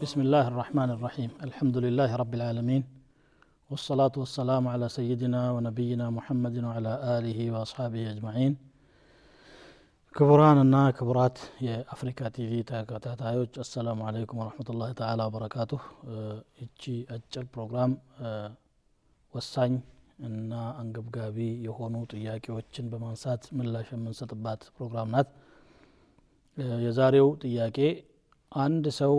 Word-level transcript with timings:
بسم 0.00 0.18
الله 0.20 0.44
الرحمن 0.52 0.90
الرحيم 0.96 1.30
الحمد 1.48 1.76
لله 1.84 2.10
رب 2.22 2.32
العالمين 2.38 2.82
والصلاة 3.70 4.14
والسلام 4.22 4.64
على 4.68 4.86
سيدنا 4.98 5.42
ونبينا 5.54 6.06
محمد 6.18 6.56
وعلى 6.66 6.92
آله 7.16 7.38
وأصحابه 7.54 8.02
أجمعين 8.14 8.54
ክቡራንና 10.14 10.76
ክቡራት 10.98 11.38
የአፍሪካ 11.64 12.20
ቲቪ 12.36 12.52
ተከታታዮች 12.70 13.54
አሰላሙ 13.62 13.98
አለይኩም 14.08 14.38
ወረህመቱላህ 14.40 14.90
ተዓላ 15.00 15.20
ወበረካቱሁ 15.28 15.80
ይቺ 16.62 16.82
አጭር 17.16 17.44
ፕሮግራም 17.54 17.92
ወሳኝ 19.34 19.72
እና 20.28 20.52
አንገብጋቢ 20.82 21.38
የሆኑ 21.66 21.94
ጥያቄዎችን 22.14 22.88
በማንሳት 22.92 23.42
ምላሽ 23.58 23.90
የምንሰጥባት 23.94 24.62
ፕሮግራም 24.78 25.10
ናት 25.16 25.28
የዛሬው 26.86 27.28
ጥያቄ 27.44 27.78
አንድ 28.52 28.86
ሰው 29.00 29.14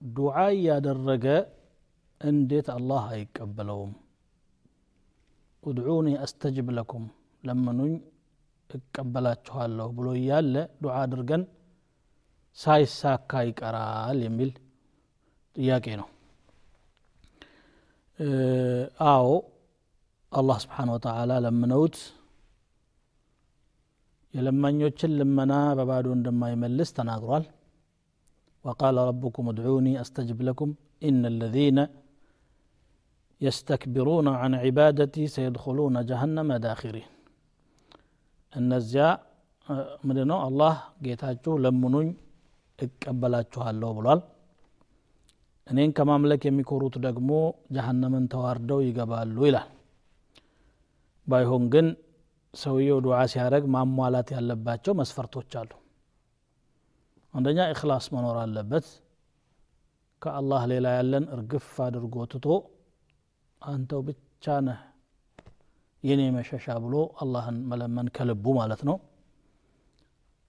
ዱዓ 0.00 0.36
እያደረገ 0.54 1.26
እንዴት 2.20 2.66
አላህ 2.74 3.04
አይቀበለውም? 3.12 3.92
ኡድዑኒ 5.62 6.08
አስተጅብ 6.24 6.68
ለኩም 6.76 7.04
ለምኑኝ 7.44 7.94
እቀበላችኋለሁ 8.70 9.88
ብሎ 9.96 10.06
እያለ 10.18 10.54
ዱዓ 10.82 10.94
አድርገን 11.02 11.42
ሳይሳካ 12.58 13.40
ይቀራል 13.48 14.18
የሚል 14.26 14.50
ጥያቄ 15.56 15.86
ነው። 16.00 16.08
አዎ 19.08 19.26
አላህ 20.32 20.56
ስብሓን 20.64 20.90
ወተላ 20.94 21.32
ለምነውት 21.44 21.96
የለማኞችን 24.34 25.12
ልመና 25.18 25.52
በባዶ 25.78 26.06
እንደማይመልስ 26.16 26.90
ተናግሯል 26.96 27.44
وقال 28.65 28.95
ربكم 29.09 29.43
ادعوني 29.53 29.93
استجب 30.03 30.39
لكم 30.47 30.69
ان 31.07 31.21
الذين 31.33 31.77
يستكبرون 33.41 34.27
عن 34.41 34.51
عبادتي 34.63 35.23
سيدخلون 35.35 35.95
جهنم 36.09 36.49
داخرين 36.65 37.07
እነዚያ 38.53 39.03
ምንድ 40.07 40.19
ነው 40.29 40.37
አላህ 40.45 40.73
ጌታችሁ 41.05 41.53
ለምኑኝ 41.63 42.07
እቀበላችኋለሁ 42.79 43.89
ብሏል 43.97 44.21
እኔን 45.67 45.91
ከማምለክ 45.97 46.41
የሚኮሩት 46.47 46.95
ደግሞ 47.05 47.29
ጀሀነምን 47.75 48.25
ተዋርደው 48.33 48.79
ይገባሉ 48.87 49.37
ይላል 49.49 49.69
ባይሆን 51.27 51.65
ግን 51.73 51.87
ሰውየው 52.53 52.99
ዱዓ 53.05 53.19
ሲያደረግ 53.33 53.65
ማሟላት 53.75 54.29
ያለባቸው 54.35 54.93
መስፈርቶች 55.01 55.51
አሉ 55.61 55.71
አንደኛ 57.35 57.59
እክላስ 57.73 58.05
መኖር 58.15 58.37
አለበት 58.41 58.87
ከአላህ 60.21 60.61
ሌላ 60.71 60.87
ያለን 60.97 61.25
እርግፍ 61.35 61.67
አድርጎ 61.85 62.25
ትቶ 62.31 62.47
አንተው 63.61 64.01
ብቻ 64.07 64.55
ነህ 64.67 64.79
የኔ 66.03 66.21
መሸሻ 66.35 66.75
ብሎ 66.83 66.95
አላህን 67.23 67.57
መለመን 67.71 68.07
ከልቡ 68.15 68.45
ማለት 68.59 68.81
ነው 68.89 68.97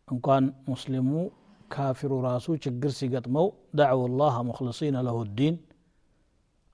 እንኳን 0.09 0.45
ሙስሊሙ 0.71 1.11
ካፊሩ 1.75 2.13
ራሱ 2.27 2.47
ችግር 2.65 2.91
ሲገጥመው 2.99 3.47
ዳዕው 3.79 4.03
ላህ 4.21 4.35
ሙክልሲነ 4.49 4.97
ለሁ 5.07 5.19
ዲን 5.39 5.55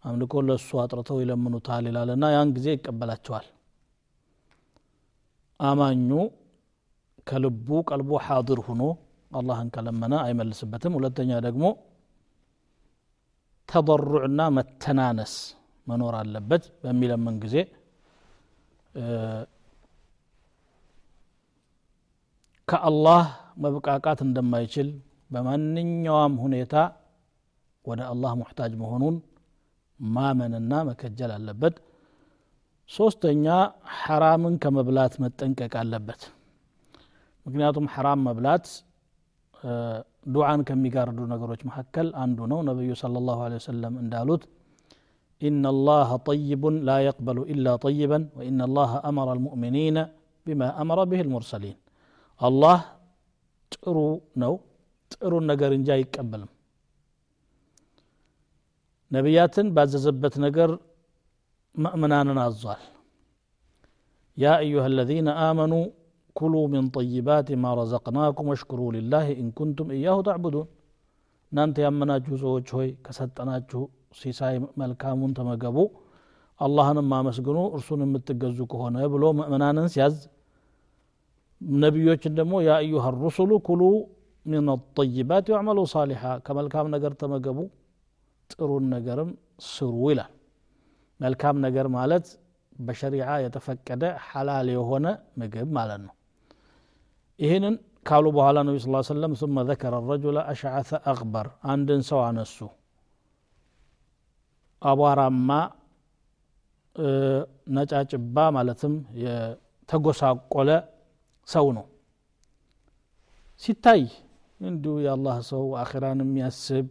አምልኮ 0.05 0.43
ለእሱ 0.49 0.71
አጥርተው 0.83 1.19
ይለምኑታል 1.23 1.85
ይላልና 1.91 2.25
ያን 2.35 2.53
ጊዜ 2.57 2.69
ይቀበላቸዋል 2.77 3.47
አማኙ 5.61 6.11
ከልቡ 7.27 7.69
ቀልቡ 7.91 8.11
ሓድር 8.27 8.61
ሁኖ 8.67 8.83
አላህን 9.34 9.70
ከለመነ 9.76 10.14
አይመልስበትም። 10.26 10.96
ሁለተኛ 10.98 11.32
ደግሞ 11.48 11.64
ተضሩዕና 13.70 14.42
መተናነስ 14.58 15.34
መኖር 15.88 16.16
አለበት 16.20 16.64
በሚለምን 16.82 17.36
ጊዜ 17.44 17.56
ከአላህ 22.68 23.24
መብቃቃት 23.64 24.20
እንደማይችል 24.26 24.90
በማንኛውም 25.32 26.36
ሁኔታ 26.44 26.76
ወደ 27.86 28.02
አላህ 28.12 28.32
ሙሕታጅ 28.40 28.74
መሆኑን 28.82 29.16
ማመንና 30.00 30.74
መከጀል 30.90 31.32
አለበት። 31.38 31.76
ሶስተኛ 32.90 33.46
ሐራምን 33.98 34.56
ከመብላት 34.64 35.14
መጠንቀቅ 35.24 35.74
አለበት። 35.82 36.22
ምክንያቱም 37.46 37.86
ሐራም 37.94 38.22
መብላት 38.28 38.66
دعان 39.64 40.02
ዱዓን 40.34 40.62
ከሚጋርዱ 40.68 41.20
ነገሮች 41.34 41.62
መካከል 41.70 42.08
አንዱ 42.24 42.40
ነው። 42.52 42.60
ነቢዩ 42.70 42.92
ለ 43.16 43.22
ላሁ 43.30 43.40
ሰለም 43.70 43.96
እንዳሉት 44.04 44.44
إن 45.48 45.64
الله 45.74 46.10
طيب 46.30 46.64
لا 46.90 46.98
يقبل 47.10 47.38
إلا 47.54 47.72
طيبا 47.86 48.20
وإن 48.38 48.60
الله 48.68 48.92
أمر 49.10 49.28
المؤمنين 49.38 49.98
بما 50.46 50.68
أمر 50.82 50.98
به 51.12 51.20
المرسلين 51.26 51.78
الله 52.48 52.78
ترو 53.74 54.08
نو 54.42 54.54
ترو 55.12 55.38
نجر 55.50 55.72
جاي 55.88 56.00
يقبلهم 56.04 56.52
نبيات 59.16 59.56
بعد 59.76 59.90
زبت 60.06 60.36
نجر 60.46 60.70
مأمنان 61.84 62.28
نازل 62.40 62.80
يا 64.44 64.54
أيها 64.64 64.88
الذين 64.94 65.28
آمنوا 65.50 65.86
كلوا 66.37 66.67
من 66.75 66.85
طيبات 66.97 67.49
ما 67.63 67.71
رزقناكم 67.81 68.45
واشكروا 68.51 68.91
لله 68.97 69.27
إن 69.41 69.47
كنتم 69.59 69.87
إياه 69.97 70.19
تعبدون 70.29 70.67
እናንተ 71.53 71.77
ያመናችሁ 71.85 72.35
ሰዎች 72.43 72.67
ሆይ 72.77 72.89
ከሰጠናችሁ 73.05 73.81
ሲሳይ 74.19 74.55
መልካሙን 74.81 75.31
ተመገቡ 75.39 75.77
አላህንም 76.61 77.09
አመስግኑ 77.19 77.59
እርሱን 77.77 78.01
የምትገዙ 78.05 78.59
ከሆነ 78.73 78.97
ብሎ 79.13 79.25
ምእመናንን 79.39 79.87
ሲያዝ 79.95 80.17
ነቢዮችን 81.83 82.35
ደግሞ 82.41 82.55
ያ 82.67 82.73
አዩሃ 82.83 83.05
ሩሱሉ 83.23 83.51
ኩሉ 83.69 83.83
ምን 84.47 84.69
ጠይባት 84.99 85.47
ወዕመሉ 85.55 85.79
ሳሊሓ 85.95 86.35
ከመልካም 86.49 86.91
ነገር 86.97 87.15
ተመገቡ 87.23 87.59
ጥሩን 88.51 88.85
ነገርም 88.95 89.31
ስሩ 89.71 89.97
ይላል 90.13 90.33
መልካም 91.21 91.57
ነገር 91.67 91.89
ማለት 91.99 92.27
በሸሪዓ 92.87 93.31
የተፈቀደ 93.45 94.05
ሐላል 94.29 94.69
የሆነ 94.77 95.07
ምግብ 95.41 95.71
ማለት 95.79 96.01
ነው 96.07 96.15
ይህንን 97.40 97.76
ካሉ 98.08 98.26
በኋላ 98.36 98.58
ነቢ 98.68 98.78
ስ 98.82 98.88
ሰለም 99.10 99.34
ثመ 99.40 99.58
ዘከረ 99.68 99.94
ረጁለ 100.10 100.38
አሽዓተ 100.52 100.90
አቅበር 101.12 101.48
አንድን 101.72 102.02
ሰው 102.10 102.20
አነሱ። 102.26 102.58
አቧራማ 104.82 105.50
ነጫጭባ 107.76 108.38
ማለትም 108.56 108.94
የተጎሳቆለ 109.24 110.70
ሰው 111.48 111.66
ነው። 111.78 111.86
ሲታይ 113.64 114.02
እንዲሁ 114.60 114.94
የአላህ 115.06 115.38
ሰው 115.50 115.64
አኼራን 115.82 116.20
የሚያስብ 116.24 116.86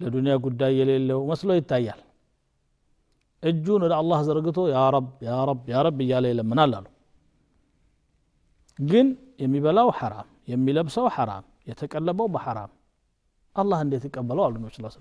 ለዱንያ 0.00 0.34
ጉዳይ 0.44 0.72
የሌለው 0.78 1.20
መስሎ 1.30 1.50
ይታያል። 1.58 2.00
እጁን 3.42 3.82
ወደ 3.86 3.94
አላህ 4.00 4.18
ዘርግቶ 4.28 4.58
ያ 4.72 4.82
ረብ 4.94 5.08
ያ 5.26 5.36
ረብ 5.48 5.62
ያ 5.72 5.82
ረብ 5.86 5.98
እያለ 6.04 6.24
ይለምናል 6.32 6.72
አሉ። 6.78 6.86
ግን 8.78 9.06
የሚበላው 9.38 9.88
ሐራም 9.98 10.28
የሚለብሰው 10.48 11.06
ሐራም 11.16 11.44
የተቀለበው 11.70 12.26
በሐራም። 12.34 12.70
አላህ 13.56 13.78
እንዴት 13.84 14.04
ይቀበለው 14.08 14.44
አሉ 14.46 14.54
ነቢ 14.58 14.70
ስ 14.76 14.96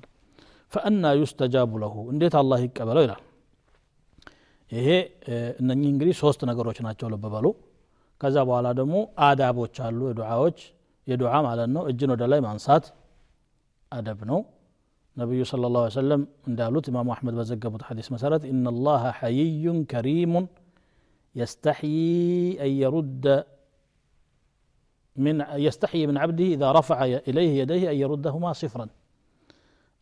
ስለም 0.71 1.03
ዩስተጃቡ 1.19 1.71
ለሁ 1.83 1.95
እንዴት 2.13 2.35
አላህ 2.41 2.59
ይቀበለው 2.65 3.03
ይላል። 3.05 3.21
ይሄ 4.71 4.87
እነኚህ 5.61 5.89
እንግዲህ 5.93 6.15
ሶስት 6.21 6.41
ነገሮች 6.49 6.77
ናቸው 6.85 7.07
ልብ 7.13 7.25
ከዛ 8.21 8.37
በኋላ 8.47 8.67
ደግሞ 8.79 8.95
አዳቦች 9.25 9.75
አሉ 9.85 9.99
የዱዓዎች። 10.09 10.59
የዱዓ 11.07 11.33
ማለት 11.45 11.69
ነው 11.75 11.83
እጅን 11.89 12.11
ወደ 12.13 12.23
ላይ 12.31 12.39
ማንሳት 12.45 12.85
አደብ 13.91 14.19
ነው። 14.29 14.39
ነቢዩ 15.17 15.41
ስለ 15.49 15.69
ላ 15.73 15.81
ሰለም 15.95 16.21
እንዳሉት 16.49 16.85
ኢማሙ 16.91 17.09
አሕመድ 17.15 17.35
በዘገቡት 17.39 17.81
ሐዲስ 17.87 18.07
መሰረት 18.13 18.43
ኢነ 18.49 18.71
ላሀ 18.85 19.03
ሐይዩን 19.19 19.79
ከሪሙን 19.91 20.45
የስተሕይ 21.35 21.97
አን 22.59 22.71
የሩደ 22.79 23.25
من 25.16 25.36
يستحي 25.66 26.02
من 26.08 26.16
عبده 26.22 26.46
إذا 26.56 26.68
رفع 26.78 26.98
إليه 27.28 27.52
يديه 27.60 27.84
أن 27.92 27.96
يردهما 28.02 28.50
صفرا 28.62 28.86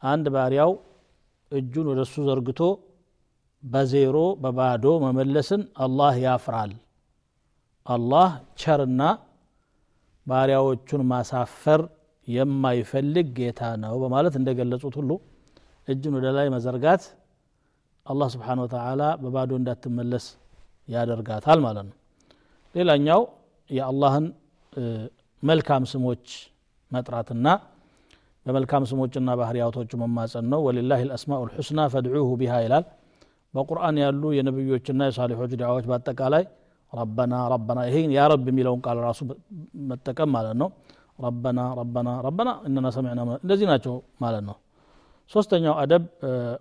አንድ 0.02 0.26
ባሪያው 0.34 0.70
እጁን 1.52 1.86
ወደ 1.90 2.00
እሱ 2.06 2.14
ዘርግቶ 2.28 2.60
በዜሮ 3.62 4.16
በባዶ 4.42 4.84
መመለስን 5.04 5.62
አላህ 5.84 6.14
ያፍራል 6.24 6.72
አላህ 7.86 8.28
ቸርና 8.62 9.02
ባሪያዎቹን 10.26 11.02
ማሳፈር 11.12 11.82
የማይፈልግ 12.28 13.26
ጌታ 13.38 13.60
ነው 13.84 13.94
በማለት 14.02 14.34
እንደገለጹት 14.40 14.94
ሁሉ 15.00 15.10
እጅን 15.88 16.14
ወደ 16.18 16.26
ላይ 16.36 16.46
መዘርጋት 16.54 17.02
አላህ 18.06 18.28
ስብሓን 18.34 18.60
ወተላ 18.64 19.02
በባዶ 19.22 19.52
እንዳትመለስ 19.60 20.26
ያደርጋታል 20.88 21.60
ማለት 21.66 21.86
ነው 21.90 21.96
ሌላኛው 22.74 23.22
የአላህን 23.70 24.26
መልካም 25.43 25.83
ስሞች 25.91 26.25
መጥራትና 26.91 27.47
በመልካም 28.45 28.83
ስሞችና 28.89 29.29
ባህርያቶቹ 29.39 29.91
መማፀን 30.01 30.45
ነው። 30.51 30.59
ወሊላህ 30.67 30.99
ልአስማኡ 31.07 31.41
ልሑስና 31.49 31.79
ፈድዑሁ 31.93 32.29
ቢሃ 32.41 32.53
ይላል። 32.63 32.85
በቁርአን 33.53 33.97
ያሉ 34.03 34.23
የነቢዮችና 34.37 35.07
የሳሊሖች 35.09 35.53
ዱዓዎች 35.61 35.85
በአጠቃላይ 35.89 36.43
ረበና 36.93 37.33
ረበና 37.53 37.79
ይሄን 37.87 38.11
ያ 38.17 38.21
ረብ 38.31 38.45
የሚለውን 38.51 38.81
ቃል 38.85 38.97
ራሱ 39.05 39.19
መጠቀም 39.89 40.31
ማለት 40.35 40.55
ነው። 40.61 40.69
ረበና 41.19 41.59
ረበና 41.79 42.09
ረበና 42.25 42.49
እነና 42.67 42.87
ሰሚዕና 42.95 43.21
እንደዚህ 43.43 43.67
ናቸው 43.71 43.93
ማለት 44.23 44.43
ነው። 44.49 44.55
ሶስተኛው 45.31 45.75
አደብ 45.83 46.05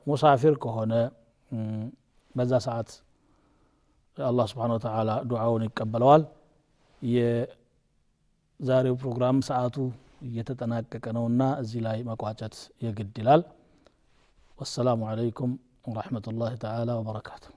ሙሳፊር 0.09 0.57
ከሆነ 0.65 0.93
በዛ 2.35 2.53
ሰዓት 2.67 2.91
አላህ 4.19 4.47
ስብሓን 4.51 4.73
ወተላ 4.77 5.11
ዱዓውን 5.31 5.63
ይቀበለዋል 5.69 6.23
ዛሬው 8.61 8.97
ፕሮግራም 9.03 9.39
ሰዓቱ 9.49 9.77
እየተጠናቀቀ 10.27 11.05
ነውና 11.17 11.43
እዚህ 11.63 11.81
ላይ 11.87 11.99
መቋጨት 12.09 12.57
የግድ 12.85 13.15
ይላል። 13.21 13.43
ወሰላሙ 14.59 15.01
አለይኩም 15.11 15.53
ወረሕመቱላህ 15.89 16.53
ተዓላ 16.65 16.91
ወበረካቱሁ 16.99 17.53